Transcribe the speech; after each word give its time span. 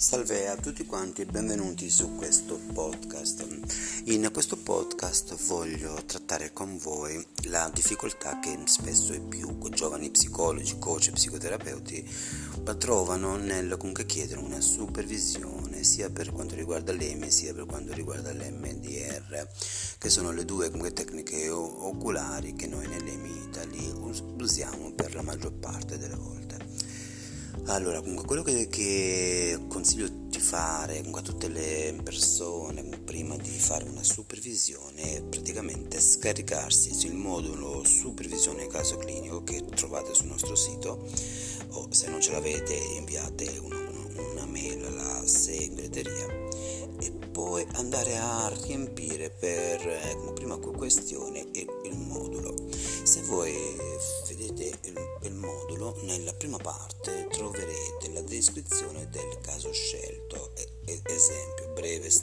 Salve 0.00 0.48
a 0.48 0.56
tutti 0.56 0.86
quanti 0.86 1.20
e 1.20 1.26
benvenuti 1.26 1.90
su 1.90 2.14
questo 2.14 2.58
podcast. 2.72 3.46
In 4.04 4.30
questo 4.32 4.56
podcast 4.56 5.36
voglio 5.46 6.02
trattare 6.06 6.54
con 6.54 6.78
voi 6.78 7.22
la 7.48 7.70
difficoltà 7.70 8.38
che 8.38 8.58
spesso 8.64 9.12
i 9.12 9.20
più 9.20 9.58
giovani 9.68 10.08
psicologi, 10.08 10.78
coach 10.78 11.08
e 11.08 11.10
psicoterapeuti 11.10 12.08
trovano 12.78 13.36
nel 13.36 13.76
comunque 13.76 14.06
chiedere 14.06 14.40
una 14.40 14.62
supervisione 14.62 15.84
sia 15.84 16.08
per 16.08 16.32
quanto 16.32 16.54
riguarda 16.54 16.92
l'EMI 16.92 17.30
sia 17.30 17.52
per 17.52 17.66
quanto 17.66 17.92
riguarda 17.92 18.32
l'MDR, 18.32 19.48
che 19.98 20.08
sono 20.08 20.32
le 20.32 20.46
due 20.46 20.70
tecniche 20.94 21.50
oculari 21.50 22.54
che 22.54 22.66
noi 22.66 22.88
nell'EMI 22.88 23.42
Italy 23.48 23.92
usiamo 24.38 24.92
per 24.92 25.14
la 25.14 25.22
maggior 25.22 25.52
parte 25.52 25.98
delle 25.98 26.16
volte. 26.16 26.40
Allora, 27.70 28.00
comunque 28.00 28.24
quello 28.26 28.42
che, 28.42 28.66
che, 28.66 29.56
consiglio 29.68 30.08
di 30.08 30.40
fare 30.40 30.96
comunque 30.96 31.20
a 31.20 31.24
tutte 31.24 31.48
le 31.48 31.96
persone 32.02 32.82
prima 33.04 33.36
di 33.36 33.48
fare 33.48 33.88
una 33.88 34.02
supervisione 34.02 35.18
è 35.18 35.22
praticamente 35.22 36.00
scaricarsi 36.00 37.06
il 37.06 37.14
modulo 37.14 37.84
supervisione 37.84 38.66
caso 38.66 38.96
clinico 38.96 39.44
che 39.44 39.64
trovate 39.66 40.14
sul 40.14 40.26
nostro 40.26 40.56
sito 40.56 41.06
o 41.68 41.86
se 41.90 42.10
non 42.10 42.20
ce 42.20 42.32
l'avete 42.32 42.74
inviate 42.74 43.46
una, 43.62 43.78
una 44.32 44.46
mail 44.46 44.84
alla 44.86 45.24
segreteria. 45.24 46.26
E 46.98 47.12
poi 47.30 47.64
andare 47.74 48.18
a 48.18 48.52
riempire 48.64 49.30
per 49.30 49.86
eh, 49.86 50.32
prima 50.34 50.58
questione 50.58 51.46
il, 51.52 51.69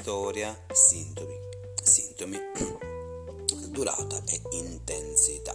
breve 0.08 0.16
storia, 0.18 0.58
sintomi, 0.72 1.36
sintomi 1.84 2.38
durata 3.72 4.24
e 4.30 4.42
intensità. 4.52 5.54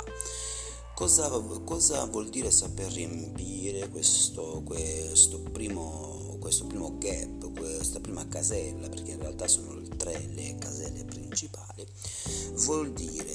Cosa, 0.94 1.30
cosa, 1.64 2.04
vuol 2.04 2.28
dire 2.28 2.50
saper 2.50 2.92
riempire 2.92 3.88
questo, 3.88 4.60
questo, 4.62 5.40
primo, 5.40 6.36
questo 6.38 6.66
primo 6.66 6.98
gap, 6.98 7.50
questa 7.58 7.98
prima 8.00 8.28
casella, 8.28 8.90
perché 8.90 9.12
in 9.12 9.20
realtà 9.20 9.48
sono 9.48 9.80
tre 9.96 10.28
le 10.34 10.56
caselle 10.58 11.06
principali? 11.06 11.86
Vuol 12.66 12.92
dire 12.92 13.32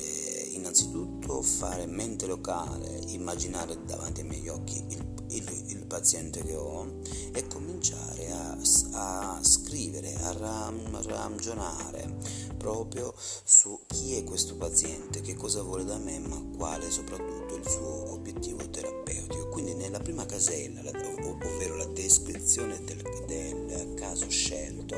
innanzitutto 0.51 1.41
fare 1.41 1.87
mente 1.87 2.27
locale, 2.27 3.01
immaginare 3.07 3.83
davanti 3.85 4.21
ai 4.21 4.27
miei 4.27 4.47
occhi 4.49 4.85
il, 4.89 5.16
il, 5.29 5.63
il 5.67 5.85
paziente 5.85 6.43
che 6.43 6.55
ho 6.55 6.99
e 7.33 7.47
cominciare 7.47 8.31
a, 8.31 8.57
a 8.91 9.39
scrivere, 9.43 10.13
a 10.15 10.31
ram, 10.33 11.01
ragionare 11.03 12.15
proprio 12.57 13.13
su 13.17 13.79
chi 13.85 14.15
è 14.15 14.23
questo 14.23 14.55
paziente, 14.55 15.21
che 15.21 15.35
cosa 15.35 15.61
vuole 15.61 15.85
da 15.85 15.97
me, 15.97 16.19
ma 16.19 16.43
quale 16.55 16.89
soprattutto 16.89 17.55
il 17.55 17.67
suo 17.67 18.11
obiettivo 18.11 18.67
terapeutico. 18.69 19.49
Quindi 19.49 19.75
nella 19.75 19.99
prima 19.99 20.25
casella, 20.25 20.81
ovvero 21.23 21.75
la 21.75 21.85
descrizione 21.85 22.83
del, 22.83 23.01
del 23.25 23.93
caso 23.95 24.29
scelto, 24.29 24.97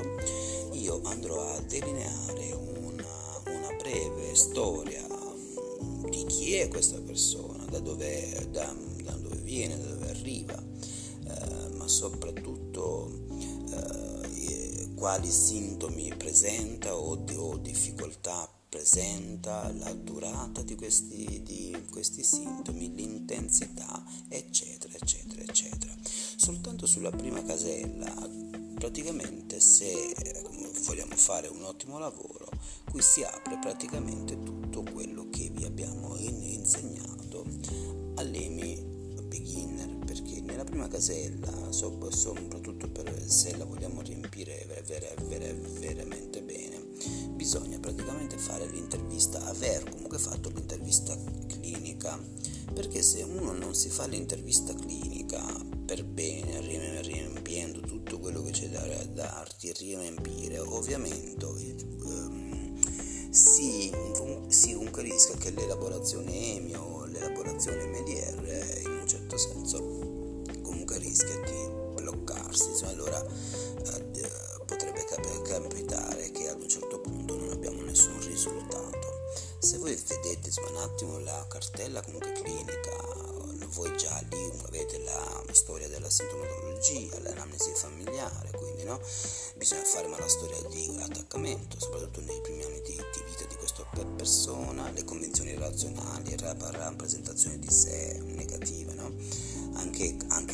io 0.72 1.02
andrò 1.04 1.42
a 1.56 1.60
delineare 1.62 2.52
una, 2.54 3.42
una 3.46 3.76
breve 3.78 4.36
storia 4.36 5.06
di 6.10 6.26
chi 6.26 6.56
è 6.56 6.68
questa 6.68 7.00
persona, 7.00 7.66
da 7.66 7.80
dove, 7.80 8.48
da, 8.52 8.74
da 9.04 9.12
dove 9.14 9.38
viene, 9.38 9.78
da 9.78 9.86
dove 9.86 9.99
arriva, 10.30 10.64
eh, 11.26 11.70
ma 11.76 11.88
soprattutto 11.88 13.26
eh, 13.72 14.94
quali 14.94 15.30
sintomi 15.30 16.14
presenta 16.16 16.96
o, 16.96 17.18
o, 17.38 17.58
difficoltà 17.58 18.48
presenta, 18.70 19.72
la 19.80 19.92
durata 19.94 20.62
di 20.62 20.76
questi, 20.76 21.42
di 21.44 21.76
questi 21.90 22.22
sintomi, 22.22 22.94
l'intensità, 22.94 24.04
eccetera, 24.28 24.94
eccetera, 24.96 25.42
eccetera. 25.42 25.92
Soltanto 26.04 26.86
sulla 26.86 27.10
prima 27.10 27.42
casella, 27.42 28.14
praticamente 28.76 29.60
se 29.60 30.14
vogliamo 30.86 31.16
fare 31.16 31.48
un 31.48 31.64
ottimo 31.64 31.98
lavoro, 31.98 32.48
qui 32.92 33.02
si 33.02 33.24
apre 33.24 33.58
praticamente 33.60 34.42
tutto 34.44 34.84
quello 34.84 35.19
prima 40.70 40.88
casella 40.88 41.72
soprattutto 41.72 42.90
se 43.26 43.58
la 43.58 43.66
vogliamo 43.66 44.02
riempire 44.02 44.66
ver- 44.68 45.24
ver- 45.26 45.56
veramente 45.80 46.42
bene. 46.42 46.86
Bisogna 47.32 47.80
praticamente 47.80 48.38
fare 48.38 48.68
l'intervista 48.68 49.44
aver 49.46 49.90
comunque 49.90 50.20
fatto 50.20 50.50
l'intervista 50.50 51.18
clinica. 51.48 52.20
Perché 52.74 53.02
se 53.02 53.24
uno 53.24 53.52
non 53.52 53.74
si 53.74 53.90
fa 53.90 54.06
l'intervista 54.06 54.74
clinica 54.74 55.44
per 55.86 56.06
bene 56.06 56.62
riempiendo 57.02 57.80
tutto 57.82 58.20
quello 58.20 58.44
che 58.44 58.52
c'è 58.52 58.70
da 58.70 58.86
darti 59.06 59.74
riempire 59.74 60.60
ovviamente 60.60 61.30
si, 63.32 63.92
si 64.48 64.74
comunque 64.74 65.36
che 65.38 65.52
l'elaborazione 65.52 66.56
EMI 66.56 66.74
o 66.76 67.06
l'elaborazione 67.06 67.86
MDR 67.86 68.82
in 68.84 68.92
un 69.02 69.08
certo 69.08 69.38
senso 69.38 69.99
rischia 71.20 71.40
di 71.42 71.70
bloccarsi, 71.96 72.76
cioè 72.78 72.90
allora 72.90 73.22
eh, 73.22 74.30
potrebbe 74.66 75.04
capitare 75.06 76.32
che 76.32 76.48
ad 76.48 76.62
un 76.62 76.70
certo 76.70 77.00
punto 77.02 77.36
non 77.36 77.50
abbiamo 77.50 77.82
nessun 77.82 78.20
risultato. 78.26 79.18
Se 79.60 79.78
voi 79.78 79.96
vedete 80.08 80.48
insomma, 80.48 80.70
un 80.70 80.78
attimo 80.78 81.20
la 81.20 81.46
cartella 81.50 82.02
comunque 82.02 82.32
clinica 82.32 83.20
voi 83.74 83.96
già 83.98 84.20
lì 84.30 84.52
avete 84.66 84.98
la 85.00 85.44
storia 85.52 85.88
della 85.88 86.10
sintomatologia, 86.10 87.20
l'anamnesi 87.20 87.72
familiare, 87.74 88.50
quindi 88.52 88.84
no? 88.84 89.00
bisogna 89.56 89.84
fare 89.84 90.08
la 90.08 90.28
storia 90.28 90.60
di 90.70 90.98
attaccamento, 91.00 91.80
soprattutto 91.80 92.22
nei 92.22 92.42
primi 92.42 92.64
anni 92.64 92.82
di, 92.82 92.96
di 92.96 93.24
vita 93.28 93.46
di 93.48 93.56
questa 93.56 93.86
persona, 94.16 94.90
le 94.92 95.04
convenzioni 95.04 95.52
relazionali, 95.52 96.38
la 96.40 96.56
rappresentazione 96.60 97.60
di 97.60 97.70
sé 97.70 98.20
negativa, 98.26 98.94
no? 98.94 99.14
anche, 99.74 100.18
anche 100.30 100.49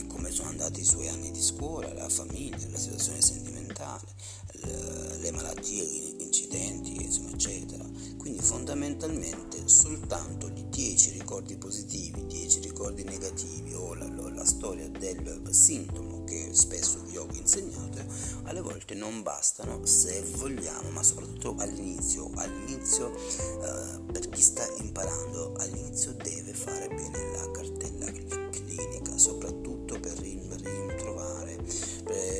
i 0.85 0.87
suoi 0.87 1.07
anni 1.07 1.31
di 1.31 1.41
scuola, 1.41 1.91
la 1.95 2.07
famiglia, 2.07 2.69
la 2.69 2.77
situazione 2.77 3.19
sentimentale, 3.19 4.05
le, 4.51 5.17
le 5.17 5.31
malattie, 5.31 5.83
gli 5.83 6.21
incidenti, 6.21 7.01
insomma, 7.01 7.31
eccetera. 7.31 7.83
Quindi 8.17 8.39
fondamentalmente 8.39 9.67
soltanto 9.67 10.47
di 10.47 10.69
10 10.69 11.09
ricordi 11.17 11.57
positivi, 11.57 12.27
10 12.27 12.59
ricordi 12.59 13.03
negativi 13.03 13.73
o 13.73 13.95
la, 13.95 14.07
la 14.29 14.45
storia 14.45 14.87
del 14.87 15.47
sintomo 15.49 16.23
che 16.23 16.49
spesso 16.53 17.01
vi 17.05 17.17
ho 17.17 17.27
insegnato, 17.33 18.03
alle 18.43 18.61
volte 18.61 18.93
non 18.93 19.23
bastano 19.23 19.83
se 19.87 20.21
vogliamo, 20.35 20.91
ma 20.91 21.01
soprattutto 21.01 21.55
all'inizio, 21.57 22.29
all'inizio 22.35 23.11
eh, 23.11 24.01
per 24.11 24.29
chi 24.29 24.41
sta 24.41 24.63
imparando, 24.77 25.53
all'inizio 25.57 26.13
deve 26.13 26.53
fare 26.53 26.87
bene 26.89 27.31
la 27.31 27.49
cartella 27.49 28.11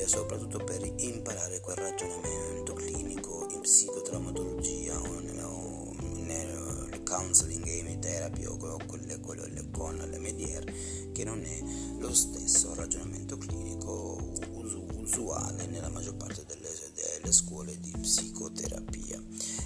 eh, 0.05 0.07
soprattutto 0.07 0.59
per 0.59 0.81
imparare 0.97 1.59
quel 1.59 1.75
ragionamento 1.77 2.73
clinico 2.73 3.47
in 3.51 3.61
psicotraumatologia 3.61 4.99
o 4.99 5.15
counseling 7.05 7.65
e 7.65 7.99
therapy 7.99 8.45
o 8.45 8.57
quelle, 8.57 9.19
quelle 9.19 9.69
con 9.71 9.95
l'MDR 9.95 11.11
che 11.13 11.23
non 11.23 11.41
è 11.43 11.61
lo 11.99 12.13
stesso 12.13 12.73
ragionamento 12.73 13.37
clinico 13.37 14.33
usuale 14.97 15.67
nella 15.67 15.89
maggior 15.89 16.15
parte 16.15 16.43
delle, 16.45 16.67
delle 16.93 17.31
scuole 17.31 17.79
di 17.79 17.91
psicoterapia. 17.91 19.21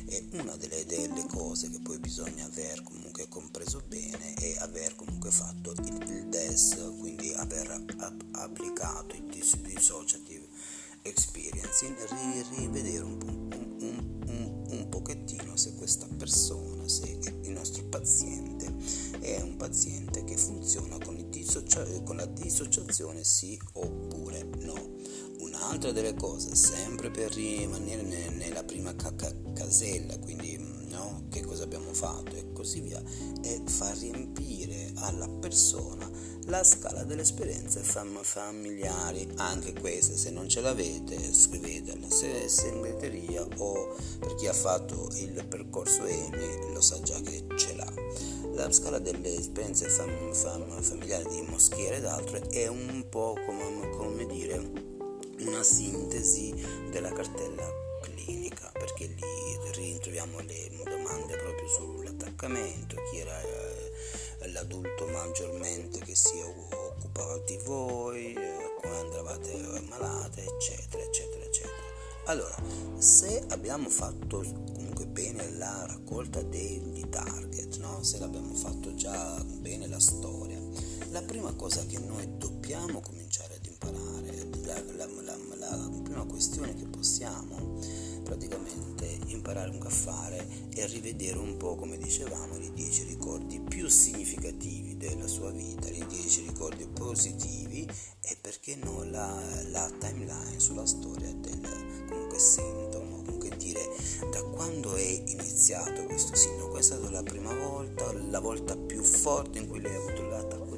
E 0.06 0.28
una 0.34 0.56
delle, 0.58 0.86
delle, 0.86 1.26
cose 1.28 1.70
che 1.70 1.80
poi 1.80 1.98
bisogna 1.98 2.46
aver 2.46 2.84
comunque 2.84 3.28
compreso 3.30 3.82
bene 3.88 4.34
è 4.34 4.58
aver 4.60 4.96
comunque 4.96 5.32
fatto 5.32 5.72
il, 5.72 6.10
il 6.10 6.28
DES 6.28 6.94
quindi 7.00 7.19
applicato 8.32 9.16
il 9.16 9.24
dissociative 9.30 10.48
experience 11.04 11.96
rivedere 12.52 13.04
un, 13.04 13.18
un, 13.22 13.78
un, 13.82 14.24
un, 14.28 14.66
un 14.70 14.90
pochettino 14.90 15.56
se 15.56 15.74
questa 15.76 16.08
persona 16.18 16.88
se 16.88 17.20
il 17.44 17.52
nostro 17.52 17.84
paziente 17.86 18.76
è 19.20 19.42
un 19.42 19.56
paziente 19.58 20.24
che 20.24 20.36
funziona 20.38 20.98
con, 20.98 21.30
dissocia- 21.30 21.86
con 22.04 22.18
la 22.18 22.26
dissociazione 22.26 23.24
sì 23.24 23.60
oppure 23.74 24.44
no. 24.60 24.98
Un'altra 25.40 25.92
delle 25.92 26.16
cose, 26.16 26.54
sempre 26.56 27.10
per 27.12 27.34
rimanere 27.34 28.02
ne- 28.02 28.30
nella 28.30 28.64
prima 28.64 28.94
ca- 28.96 29.16
ca- 29.16 29.34
casella, 29.54 30.18
quindi 30.20 30.58
no, 30.90 31.26
che 31.30 31.42
cosa 31.42 31.64
abbiamo 31.64 31.94
fatto 31.94 32.36
e 32.36 32.52
così 32.52 32.82
via, 32.82 33.02
è 33.42 33.62
far 33.66 33.98
riempire 33.98 34.92
alla 34.96 35.28
persona 35.30 36.10
la 36.50 36.64
scala 36.64 37.04
delle 37.04 37.22
esperienze 37.22 37.82
fam- 37.82 38.24
familiari, 38.24 39.28
anche 39.36 39.72
queste 39.74 40.18
se 40.18 40.32
non 40.32 40.50
ce 40.50 40.62
l'avete 40.62 41.32
scrivetela, 41.32 42.10
se 42.10 42.50
segreteria 42.50 43.46
o 43.58 43.96
per 44.18 44.34
chi 44.34 44.48
ha 44.48 44.54
fatto 44.54 45.10
il 45.18 45.46
percorso 45.48 46.06
EMI 46.06 46.74
lo 46.74 46.82
sa 46.82 47.00
già 47.02 47.20
che 47.22 47.46
ce 47.56 47.76
l'ha. 47.76 47.94
La 48.54 48.72
scala 48.72 48.98
delle 48.98 49.36
esperienze 49.36 49.90
fam- 49.90 50.34
fam- 50.34 50.82
familiari 50.82 51.30
di 51.30 51.42
Moschiera 51.48 51.96
ed 51.96 52.06
altro 52.06 52.42
è 52.50 52.68
un 52.68 53.06
po' 53.08 53.36
come, 53.46 53.90
come 53.92 54.26
dire 54.26 54.58
una 55.42 55.62
sintesi 55.62 56.54
della 56.90 57.12
cartella 57.12 57.72
clinica 58.02 58.72
perché 58.74 59.06
lì 59.06 59.72
ritroviamo 59.76 60.40
le 60.40 60.72
domande 60.84 61.38
proprio 61.38 61.68
sull'attaccamento, 61.68 62.96
chi 63.12 63.20
era 63.20 63.40
l'adulto 64.60 65.08
maggiormente 65.08 66.00
che 66.00 66.16
si 66.16 66.38
occupava 66.42 67.38
di 67.46 67.58
voi, 67.64 68.34
eh, 68.34 68.76
quando 68.82 69.14
eravate 69.14 69.54
malate, 69.88 70.44
eccetera, 70.44 71.02
eccetera, 71.02 71.46
eccetera. 71.46 71.88
Allora, 72.26 72.56
se 72.98 73.46
abbiamo 73.50 73.90
fatto 73.90 74.44
comunque 74.74 75.08
bene 75.08 75.50
la 75.52 75.86
raccolta 75.88 76.42
degli 76.42 77.08
target, 77.08 77.78
no? 77.78 78.04
se 78.04 78.20
l'abbiamo 78.20 78.54
fatto 78.54 78.94
già 78.96 79.42
bene 79.46 79.88
la 79.88 80.00
storia, 80.00 80.60
la 81.12 81.22
prima 81.22 81.54
cosa 81.54 81.86
che 81.86 81.98
noi 81.98 82.38
dobbiamo 82.38 83.00
cominciare 83.00 83.56
ad 83.56 83.66
imparare, 83.66 84.50
la, 84.66 84.84
la, 84.96 85.08
la, 85.24 85.38
la 85.56 85.90
prima 86.04 86.26
questione 86.26 86.76
che 86.76 86.86
possiamo 86.86 87.80
praticamente 88.30 89.18
imparare 89.26 89.76
a 89.80 89.90
fare 89.90 90.46
è 90.76 90.88
rivedere 90.88 91.40
un 91.40 91.58
po', 91.58 91.76
come 91.76 91.98
dicevamo, 91.98 92.58
i 92.58 92.72
dieci 92.74 93.04
ricordi 93.06 93.60
più 93.60 93.88
significativi 93.88 94.98
della 94.98 95.26
sua 95.26 95.50
vita, 95.50 95.90
i 95.90 96.06
dieci 96.08 96.46
ricordi 96.46 96.86
positivi 96.86 97.90
e 98.22 98.38
perché 98.40 98.76
no 98.76 99.04
la, 99.04 99.36
la 99.72 99.92
timeline 99.98 100.60
sulla 100.60 100.86
storia 100.86 101.34
del 101.34 102.06
comunque 102.08 102.38
sintomo, 102.38 103.24
comunque 103.24 103.50
dire 103.58 103.82
da 104.30 104.44
quando 104.44 104.94
è 104.94 105.24
iniziato 105.26 106.04
questo 106.04 106.36
sintomo, 106.36 106.70
questa 106.70 106.96
è 106.96 106.98
stata 107.00 107.12
la 107.12 107.24
prima 107.24 107.54
volta, 107.54 108.14
la 108.14 108.40
volta 108.40 108.78
più 108.78 109.02
forte 109.02 109.58
in 109.58 109.68
cui 109.68 109.82
lei 109.82 109.96
ha 109.96 109.98
avuto 109.98 110.22
l'attacco 110.28 110.69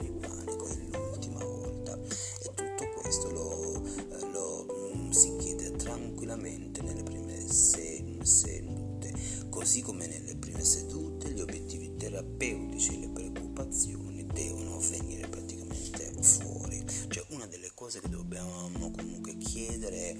cose 17.91 17.99
che 17.99 18.09
dobbiamo 18.09 18.69
comunque 18.95 19.37
chiedere. 19.37 20.17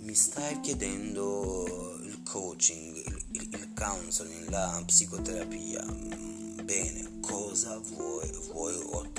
Mi 0.00 0.14
stai 0.14 0.60
chiedendo 0.60 1.96
il 2.02 2.22
coaching, 2.22 2.94
il, 3.30 3.48
il, 3.52 3.72
counseling, 3.72 4.50
la 4.50 4.82
psicoterapia, 4.84 5.82
bene, 6.62 7.20
cosa 7.20 7.78
vuoi, 7.78 8.30
vuoi 8.52 8.74
ottenere 8.74 9.13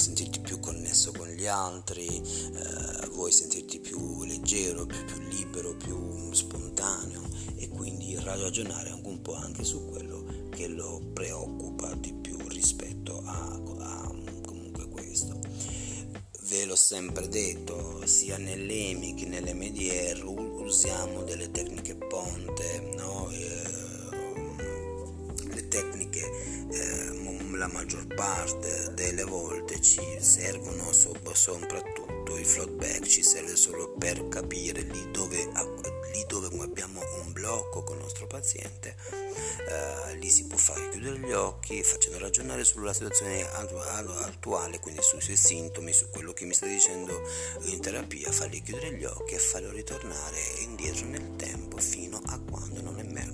sentirti 0.00 0.40
più 0.40 0.58
connesso 0.58 1.12
con 1.12 1.28
gli 1.28 1.46
altri? 1.46 2.08
Uh, 2.08 3.08
vuoi 3.10 3.30
sentirti 3.30 3.78
più 3.78 4.24
leggero, 4.24 4.86
più, 4.86 5.04
più 5.04 5.20
libero, 5.28 5.76
più 5.76 6.32
spontaneo? 6.32 7.30
e 7.60 7.68
quindi 7.68 8.18
ragionare 8.18 8.98
un 9.02 9.20
po' 9.20 9.34
anche 9.34 9.64
su 9.64 9.84
quello 9.90 10.24
che 10.48 10.66
lo 10.66 10.98
preoccupa 11.12 11.94
di 11.94 12.14
più 12.14 12.38
rispetto 12.48 13.22
a, 13.22 13.60
a 13.78 14.14
comunque 14.46 14.88
questo. 14.88 15.38
Ve 16.48 16.64
l'ho 16.64 16.76
sempre 16.76 17.28
detto, 17.28 18.04
sia 18.06 18.38
nell'EMI 18.38 19.14
che 19.14 19.26
nelle 19.26 19.52
MDR 19.52 20.24
usiamo 20.24 21.22
delle 21.22 21.50
tecniche 21.50 21.96
ponte, 21.96 22.92
no? 22.96 23.30
La 27.60 27.68
maggior 27.68 28.06
parte 28.06 28.94
delle 28.94 29.22
volte 29.22 29.82
ci 29.82 30.00
servono 30.18 30.94
soprattutto 30.94 32.38
i 32.38 32.44
floatback, 32.44 33.06
ci 33.06 33.22
serve 33.22 33.54
solo 33.54 33.92
per 33.98 34.28
capire 34.28 34.80
lì 34.80 35.10
dove 35.10 35.46
lì 36.10 36.24
dove 36.26 36.48
abbiamo 36.62 37.00
un 37.22 37.32
blocco 37.32 37.82
con 37.84 37.96
il 37.96 38.02
nostro 38.02 38.26
paziente, 38.26 38.96
eh, 39.68 40.16
lì 40.16 40.30
si 40.30 40.46
può 40.46 40.56
fare 40.56 40.88
chiudere 40.88 41.18
gli 41.18 41.32
occhi 41.32 41.82
facendo 41.82 42.18
ragionare 42.18 42.64
sulla 42.64 42.94
situazione 42.94 43.46
attuale, 43.48 44.80
quindi 44.80 45.02
sui 45.02 45.20
suoi 45.20 45.36
sintomi, 45.36 45.92
su 45.92 46.08
quello 46.08 46.32
che 46.32 46.46
mi 46.46 46.54
sta 46.54 46.66
dicendo 46.66 47.20
in 47.64 47.80
terapia, 47.80 48.32
fargli 48.32 48.62
chiudere 48.62 48.94
gli 48.94 49.04
occhi 49.04 49.34
e 49.34 49.38
farlo 49.38 49.70
ritornare 49.70 50.40
indietro 50.60 51.06
nel 51.06 51.36
tempo 51.36 51.76
fino 51.76 52.20
a 52.24 52.40
quando 52.40 52.80
non 52.80 52.98
emerge, 52.98 53.28
non 53.28 53.29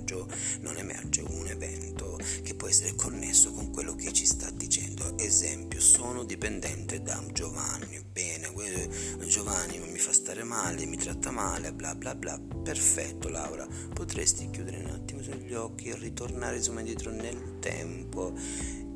connesso 3.37 3.51
con 3.51 3.71
quello 3.71 3.95
che 3.95 4.11
ci 4.11 4.25
sta 4.25 4.49
dicendo. 4.49 5.17
Esempio, 5.17 5.79
sono 5.79 6.23
dipendente 6.23 7.01
da 7.03 7.23
Giovanni, 7.31 8.01
bene, 8.11 8.51
Giovanni 9.27 9.79
mi 9.79 9.99
fa 9.99 10.11
stare 10.11 10.43
male, 10.43 10.85
mi 10.85 10.97
tratta 10.97 11.29
male, 11.29 11.71
bla 11.71 11.93
bla 11.93 12.15
bla 12.15 12.39
Perfetto 12.39 13.29
Laura, 13.29 13.67
potresti 13.93 14.49
chiudere 14.49 14.79
un 14.79 14.89
attimo 14.89 15.21
gli 15.21 15.53
occhi 15.53 15.89
e 15.89 15.95
ritornare 15.95 16.57
insomma 16.57 16.79
indietro 16.79 17.11
nel 17.11 17.59
tempo 17.59 18.33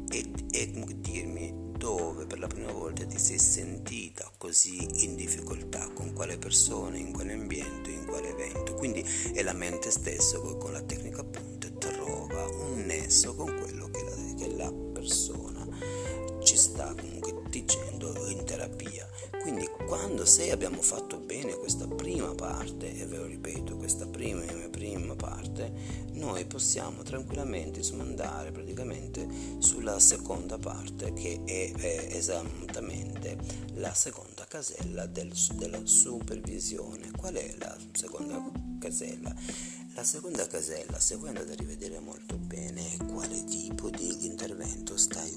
e, 0.09 0.31
e 0.51 0.71
dirmi 0.97 1.69
dove 1.77 2.25
per 2.25 2.39
la 2.39 2.47
prima 2.47 2.71
volta 2.71 3.05
ti 3.05 3.17
sei 3.17 3.39
sentita 3.39 4.29
così 4.37 5.03
in 5.03 5.15
difficoltà, 5.15 5.89
con 5.93 6.13
quale 6.13 6.37
persona, 6.37 6.97
in 6.97 7.11
quale 7.11 7.33
ambiente, 7.33 7.91
in 7.91 8.05
quale 8.05 8.29
evento. 8.29 8.73
Quindi 8.73 9.05
è 9.33 9.41
la 9.43 9.53
mente 9.53 9.91
stessa 9.91 10.39
che 10.41 10.57
con 10.57 10.71
la 10.71 10.81
tecnica 10.81 11.21
appunto 11.21 11.61
trova 11.81 12.45
un 12.45 12.85
nesso 12.85 13.33
con 13.35 13.47
quello 13.47 13.70
che 14.41 14.55
la, 14.55 14.71
persona 14.71 15.67
ci 16.43 16.57
sta 16.57 16.93
comunque 16.95 17.41
dicendo 17.49 18.13
in 18.27 18.43
terapia. 18.43 19.07
Quindi 19.41 19.67
quando 19.87 20.25
se 20.25 20.51
abbiamo 20.51 20.81
fatto 20.81 21.17
bene 21.17 21.53
questa 21.55 21.87
prima 21.87 22.33
parte, 22.35 22.95
e 22.95 23.05
ve 23.05 23.17
lo 23.17 23.25
ripeto, 23.25 23.77
questa 23.77 24.05
prima, 24.05 24.43
prima 24.69 25.15
parte, 25.15 25.71
noi 26.13 26.45
possiamo 26.45 27.01
tranquillamente 27.03 27.79
insomma, 27.79 28.03
andare 28.03 28.51
praticamente 28.51 29.27
sulla 29.59 29.99
seconda 29.99 30.57
parte 30.57 31.13
che 31.13 31.41
è, 31.45 31.71
è 31.71 32.07
esattamente 32.11 33.37
la 33.75 33.93
seconda 33.93 34.45
casella 34.47 35.05
del, 35.07 35.31
della 35.55 35.81
supervisione. 35.83 37.11
Qual 37.15 37.33
è 37.33 37.55
la 37.57 37.75
seconda 37.93 38.51
casella? 38.79 39.33
La 39.93 40.03
seconda 40.05 40.47
casella, 40.47 40.99
se 40.99 41.15
voi 41.17 41.29
andate 41.29 41.51
a 41.51 41.55
rivedere 41.55 41.99
molto 41.99 42.37
bene 42.37 42.97
quale 43.11 43.43
tipo 43.43 43.89
di 43.89 44.25
intervento 44.25 44.95
stai 44.97 45.31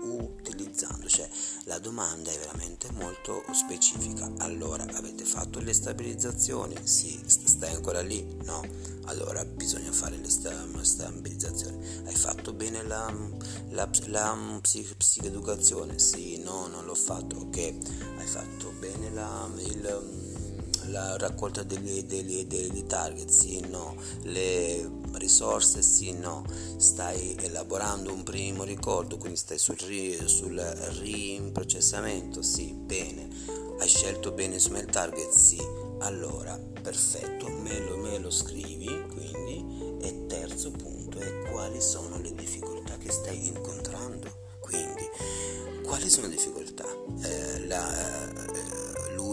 utilizzando, 0.00 1.08
cioè 1.08 1.28
la 1.64 1.78
domanda 1.80 2.30
è 2.30 2.38
veramente 2.38 2.88
molto 2.92 3.42
specifica. 3.52 4.30
Allora, 4.38 4.84
avete 4.84 5.24
fatto 5.24 5.58
le 5.58 5.72
stabilizzazioni? 5.72 6.76
Sì, 6.84 7.20
stai 7.26 7.74
ancora 7.74 8.00
lì? 8.00 8.24
No. 8.44 8.62
Allora 9.06 9.44
bisogna 9.44 9.90
fare 9.92 10.16
le 10.16 10.30
stabilizzazioni. 10.30 12.04
Hai 12.06 12.14
fatto 12.14 12.52
bene 12.52 12.84
la, 12.84 13.12
la, 13.70 13.90
la 14.06 14.60
psicoeducazione? 14.62 15.98
Sì, 15.98 16.38
no, 16.38 16.68
non 16.68 16.84
l'ho 16.84 16.94
fatto. 16.94 17.36
Ok, 17.36 17.58
hai 17.58 18.26
fatto 18.26 18.70
bene 18.78 19.10
la, 19.10 19.50
il 19.58 20.24
la 20.88 21.16
raccolta 21.16 21.62
degli, 21.62 22.02
degli, 22.04 22.44
degli 22.44 22.84
target, 22.86 23.28
sì, 23.28 23.60
no, 23.68 23.96
le 24.22 24.90
risorse, 25.14 25.82
sì, 25.82 26.12
no, 26.12 26.44
stai 26.76 27.36
elaborando 27.40 28.12
un 28.12 28.22
primo 28.22 28.64
ricordo, 28.64 29.16
quindi 29.16 29.38
stai 29.38 29.58
sul, 29.58 29.78
sul 30.26 30.58
rimprocessamento, 31.00 32.42
sì, 32.42 32.72
bene, 32.72 33.28
hai 33.78 33.88
scelto 33.88 34.32
bene 34.32 34.54
insomma 34.54 34.80
il 34.80 34.86
target, 34.86 35.30
sì, 35.30 35.60
allora, 36.00 36.58
perfetto, 36.82 37.48
me 37.48 37.78
lo, 37.80 37.96
me 37.96 38.18
lo 38.18 38.30
scrivi, 38.30 39.06
quindi, 39.08 39.98
e 40.00 40.26
terzo 40.26 40.70
punto 40.70 41.18
è 41.18 41.50
quali 41.50 41.80
sono 41.80 42.18
le 42.20 42.34
difficoltà 42.34 42.96
che 42.98 43.10
stai 43.10 43.46
incontrando, 43.46 44.54
quindi, 44.60 45.08
quali 45.82 46.08
sono 46.10 46.26
le 46.26 46.34
difficoltà? 46.34 46.84
Eh, 47.22 47.66
la, 47.66 48.28
eh, 48.30 48.75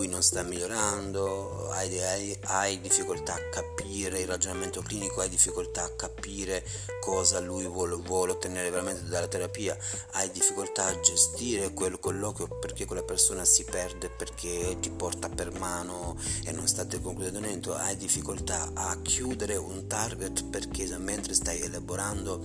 lui 0.04 0.12
non 0.12 0.22
sta 0.22 0.44
migliorando, 0.44 1.70
hai, 1.70 1.98
hai, 2.02 2.38
hai, 2.48 2.82
difficoltà 2.82 3.36
a 3.36 3.50
capire 3.50 4.20
il 4.20 4.28
ragionamento 4.28 4.82
clinico, 4.82 5.22
hai 5.22 5.30
difficoltà 5.30 5.84
a 5.84 5.92
capire 5.96 6.62
cosa 7.00 7.40
lui 7.40 7.66
vuole, 7.66 7.96
vuole, 7.96 8.34
ottenere 8.34 8.70
veramente 8.70 9.08
dalla 9.08 9.30
terapia, 9.30 9.78
hai 10.12 10.30
difficoltà 10.32 10.88
a 10.88 11.00
gestire 11.00 11.72
quel 11.72 12.00
colloquio 12.00 12.48
perché 12.60 12.86
quella 12.86 13.04
persona 13.04 13.46
si 13.46 13.64
perde 13.64 14.10
perché 14.10 14.78
ti 14.82 14.90
porta 14.90 15.30
per 15.30 15.58
mano 15.58 16.18
e 16.44 16.52
non 16.52 16.68
state 16.68 17.00
concludendo, 17.00 17.74
hai 17.74 17.96
difficoltà 17.96 18.72
a 18.74 18.98
chiudere 19.02 19.56
un 19.56 19.88
target 19.88 20.44
perché 20.46 20.86
mentre 20.98 21.34
stai 21.34 21.62
elaborando 21.62 22.44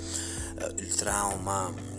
eh, 0.60 0.74
il 0.76 0.94
trauma 0.94 1.97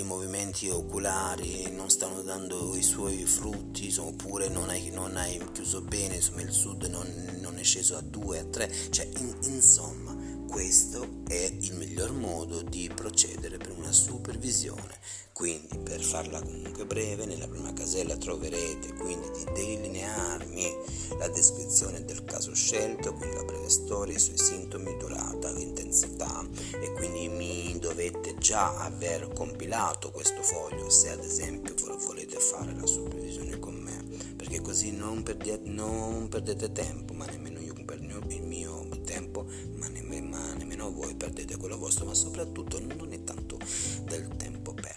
i 0.00 0.04
movimenti 0.04 0.68
oculari 0.68 1.70
non 1.72 1.90
stanno 1.90 2.22
dando 2.22 2.76
i 2.76 2.82
suoi 2.82 3.24
frutti 3.24 3.92
oppure 3.98 4.48
non 4.48 4.68
hai, 4.68 4.90
non 4.90 5.16
hai 5.16 5.40
chiuso 5.52 5.80
bene 5.80 6.16
insomma 6.16 6.42
il 6.42 6.52
sud 6.52 6.84
non, 6.84 7.38
non, 7.40 7.58
è 7.58 7.64
sceso 7.64 7.96
a 7.96 8.00
2 8.00 8.38
a 8.38 8.44
3 8.44 8.72
cioè 8.90 9.08
in, 9.18 9.34
insomma 9.42 10.16
questo 10.48 11.22
è 11.26 11.52
il 11.60 11.74
miglior 11.74 12.12
modo 12.12 12.62
di 12.62 12.90
procedere 12.94 13.58
una 13.88 13.92
supervisione. 13.92 14.96
Quindi 15.32 15.78
per 15.78 16.02
farla 16.02 16.42
comunque 16.42 16.84
breve 16.84 17.24
nella 17.24 17.46
prima 17.46 17.72
casella 17.72 18.16
troverete 18.16 18.92
quindi 18.94 19.30
di 19.30 19.44
delinearmi 19.52 20.74
la 21.16 21.28
descrizione 21.28 22.04
del 22.04 22.24
caso 22.24 22.52
scelto 22.54 23.12
quindi 23.14 23.36
la 23.36 23.44
breve 23.44 23.68
storia 23.68 24.16
i 24.16 24.18
suoi 24.18 24.36
sintomi 24.36 24.96
durata 24.98 25.50
l'intensità. 25.52 26.46
E 26.72 26.92
quindi 26.92 27.28
mi 27.28 27.78
dovete 27.78 28.34
già 28.38 28.76
aver 28.78 29.32
compilato 29.32 30.10
questo 30.10 30.42
foglio 30.42 30.90
se 30.90 31.10
ad 31.10 31.24
esempio 31.24 31.74
volete 32.04 32.38
fare 32.38 32.74
la 32.74 32.86
supervisione 32.86 33.58
con 33.58 33.74
me. 33.74 34.04
Perché 34.36 34.60
così 34.60 34.90
non 34.92 35.22
perdete, 35.22 35.68
non 35.68 36.28
perdete 36.28 36.72
tempo 36.72 37.14
ma 37.14 37.24
nemmeno 37.26 37.60
io 37.60 37.74
perdo 37.84 38.18
il 38.28 38.42
mio 38.42 38.86
tempo 39.04 39.46
ma 39.76 39.88
nemmeno, 39.88 40.28
ma 40.28 40.52
nemmeno 40.54 40.92
voi 40.92 41.14
perdete 41.14 41.56
quello 41.56 41.78
vostro 41.78 42.04
ma 42.04 42.14
soprattutto 42.14 42.78
non 42.78 42.87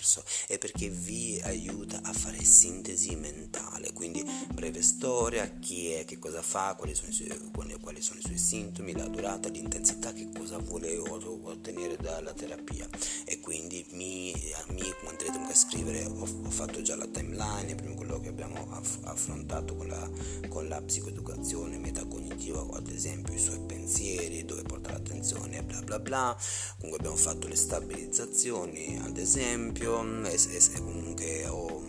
perso 0.02 0.24
è 0.48 0.58
perché 0.58 0.90
vi 0.90 1.40
aiuta 1.44 2.02
a 2.04 2.12
fare 2.12 2.44
sintesi 2.44 3.16
mentale 3.16 3.71
quindi 3.94 4.24
breve 4.54 4.82
storia 4.82 5.50
chi 5.60 5.92
è 5.92 6.06
che 6.06 6.20
cosa 6.20 6.42
fa 6.42 6.76
quali 6.78 6.94
sono 6.94 7.10
i 7.10 7.14
suoi, 7.14 7.30
quali 7.82 8.02
sono 8.02 8.20
i 8.20 8.24
suoi 8.24 8.38
sintomi 8.38 8.94
la 8.94 9.08
durata 9.08 9.50
l'intensità 9.50 10.14
che 10.14 10.30
cosa 10.36 10.58
vuole 10.58 10.98
ottenere 10.98 11.98
dalla 11.98 12.34
terapia. 12.34 12.88
E 13.26 13.40
quindi 13.40 13.86
mi, 13.92 14.34
mi 14.70 14.94
andrete 15.08 15.38
a 15.38 15.56
scrivere 15.56 16.06
ho, 16.06 16.22
ho, 16.22 16.50
fatto 16.50 16.82
già 16.82 16.96
la 16.96 17.08
timeline 17.08 17.76
prima 17.76 17.96
quello 17.96 18.20
che 18.20 18.30
abbiamo 18.30 18.68
aff- 18.72 19.04
affrontato 19.04 19.76
con 19.76 19.88
la, 19.88 20.10
con 20.48 20.68
la 20.68 20.82
psicoeducazione 20.82 21.78
metacognitiva 21.78 22.66
ad 22.74 22.88
esempio 22.90 23.34
i 23.34 23.40
suoi 23.40 23.60
pensieri 23.60 24.46
dove 24.46 24.64
porta 24.64 24.92
l'attenzione 24.92 25.64
bla 25.64 25.82
bla 25.82 26.00
bla. 26.00 26.38
Comunque 26.78 27.00
abbiamo 27.00 27.16
fatto 27.16 27.48
le 27.48 27.56
stabilizzazioni 27.56 29.00
ad 29.02 29.18
esempio 29.18 30.24
e, 30.24 30.34
e 30.34 30.80
comunque 30.80 31.48
ho 31.48 31.80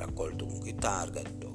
raccolto 0.00 0.44
comunque 0.44 0.70
i 0.70 0.74
target 0.74 1.48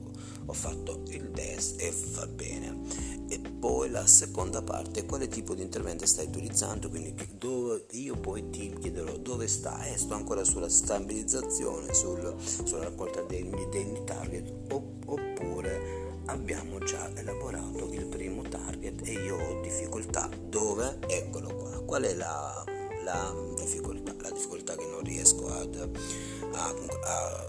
ho 0.47 0.53
fatto 0.53 1.01
il 1.07 1.29
DES 1.31 1.75
e 1.77 1.93
va 2.13 2.27
bene. 2.27 3.13
E 3.27 3.39
poi 3.39 3.89
la 3.89 4.05
seconda 4.05 4.61
parte 4.61 5.05
quale 5.05 5.27
tipo 5.27 5.55
di 5.55 5.63
intervento 5.63 6.05
stai 6.05 6.27
utilizzando? 6.27 6.89
Quindi 6.89 7.15
dove, 7.37 7.85
io 7.91 8.15
poi 8.15 8.49
ti 8.51 8.75
chiederò 8.79 9.17
dove 9.17 9.47
sta 9.47 9.83
e 9.83 9.93
eh, 9.93 9.97
sto 9.97 10.13
ancora 10.13 10.43
sulla 10.43 10.69
stabilizzazione 10.69 11.93
sul, 11.93 12.35
sulla 12.39 12.83
raccolta 12.83 13.21
dei, 13.23 13.49
dei 13.71 14.01
target. 14.05 14.53
Oppure 14.71 16.03
abbiamo 16.25 16.77
già 16.79 17.09
elaborato 17.15 17.91
il 17.91 18.05
primo 18.05 18.43
target 18.43 19.01
e 19.07 19.13
io 19.13 19.37
ho 19.37 19.61
difficoltà. 19.61 20.29
Dove? 20.47 20.99
Eccolo 21.07 21.55
qua. 21.55 21.83
Qual 21.83 22.03
è 22.03 22.13
la, 22.13 22.63
la 23.05 23.33
difficoltà 23.55 24.13
la 24.19 24.31
difficoltà 24.31 24.75
che 24.75 24.87
non 24.87 25.01
riesco 25.01 25.47
ad, 25.47 25.75
a, 26.53 26.73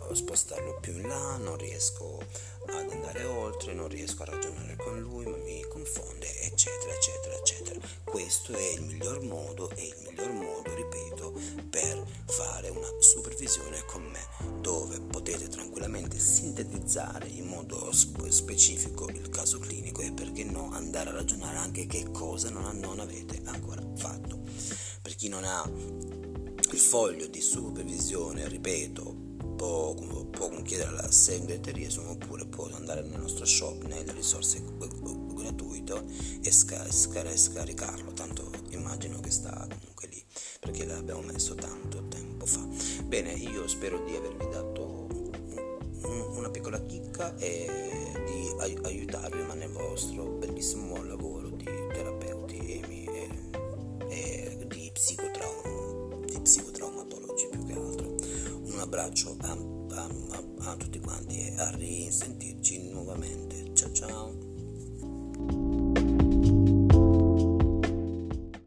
a 0.09 0.15
spostarlo 0.15 0.79
più 0.81 0.93
in 0.93 1.09
là 1.09 1.37
non 1.39 1.57
riesco 1.57 2.19
ad 2.67 2.91
andare 2.91 3.25
oltre, 3.25 3.73
non 3.73 3.89
riesco 3.89 4.23
a 4.23 4.27
ragionare 4.27 4.77
con 4.77 5.01
lui, 5.01 5.25
ma 5.25 5.37
mi 5.37 5.65
confonde, 5.69 6.27
eccetera, 6.43 6.93
eccetera, 6.93 7.35
eccetera. 7.37 7.81
Questo 8.03 8.53
è 8.53 8.73
il 8.75 8.83
miglior 8.83 9.23
modo, 9.23 9.71
è 9.71 9.81
il 9.81 9.95
miglior 10.05 10.33
modo, 10.33 10.75
ripeto, 10.75 11.33
per 11.71 12.05
fare 12.27 12.69
una 12.71 12.89
supervisione 12.99 13.85
con 13.87 14.03
me, 14.03 14.21
dove 14.61 15.01
potete 15.01 15.49
tranquillamente 15.49 16.19
sintetizzare 16.19 17.29
in 17.29 17.47
modo 17.47 17.93
specifico 17.93 19.09
il 19.09 19.29
caso 19.29 19.59
clinico 19.59 20.03
e 20.03 20.13
perché 20.13 20.45
no 20.45 20.71
andare 20.73 21.11
a 21.11 21.15
ragionare 21.15 21.59
anche 21.59 21.87
che 21.87 22.11
cosa 22.11 22.51
non, 22.51 22.79
non 22.79 23.01
avete 23.01 23.41
ancora 23.45 23.86
chi 25.17 25.29
non 25.29 25.45
ha 25.45 25.69
il 26.73 26.79
foglio 26.79 27.27
di 27.27 27.41
supervisione, 27.41 28.47
ripeto, 28.49 29.17
può, 29.57 29.95
può 29.95 30.51
chiedere 30.63 30.91
alla 30.91 31.11
segreteria 31.11 31.89
oppure 32.05 32.45
può 32.47 32.69
andare 32.73 33.01
nel 33.03 33.21
nostro 33.21 33.47
shop 33.47 33.85
nelle 33.85 34.13
risorse 34.13 34.63
gratuite 35.35 36.05
e, 36.43 36.53
scar- 36.53 36.93
scar- 36.93 37.35
scaricarlo. 37.35 38.13
Tanto 38.13 38.51
immagino 38.71 39.19
che 39.21 39.31
sta 39.31 39.67
comunque 39.69 40.09
lì 40.09 40.23
perché 40.61 40.85
l'abbiamo 40.85 41.23
messo 41.23 41.55
tanto 41.55 42.07
tempo 42.09 42.45
fa. 42.45 42.67
Bene 43.05 43.33
io 43.33 43.67
spero 43.69 44.05
di 44.05 44.15
avervi 44.15 44.49
dato 44.51 45.07
una 46.37 46.51
piccola 46.51 46.85
chicca 46.85 47.35
e 47.37 47.67
di 48.27 48.55
ai- 48.59 48.79
aiutarvi 48.83 49.43
nel 49.55 49.71
vostro 49.71 50.25
bellissimo 50.25 51.03
lavoro 51.03 51.46
abbraccio 58.87 59.37
a, 59.41 59.51
a, 59.51 60.03
a, 60.05 60.71
a 60.71 60.77
tutti 60.77 61.01
quanti 61.01 61.39
e 61.39 61.55
a 61.59 61.71
risentirci! 61.71 62.36